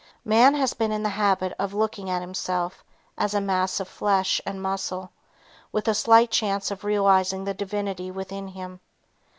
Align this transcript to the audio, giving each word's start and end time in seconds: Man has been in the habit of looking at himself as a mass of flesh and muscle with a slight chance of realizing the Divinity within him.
Man 0.25 0.55
has 0.55 0.73
been 0.73 0.91
in 0.91 1.03
the 1.03 1.09
habit 1.09 1.53
of 1.59 1.75
looking 1.75 2.09
at 2.09 2.21
himself 2.23 2.83
as 3.19 3.35
a 3.35 3.39
mass 3.39 3.79
of 3.79 3.87
flesh 3.87 4.41
and 4.47 4.59
muscle 4.59 5.11
with 5.71 5.87
a 5.87 5.93
slight 5.93 6.31
chance 6.31 6.71
of 6.71 6.83
realizing 6.83 7.43
the 7.43 7.53
Divinity 7.53 8.09
within 8.09 8.47
him. 8.47 8.79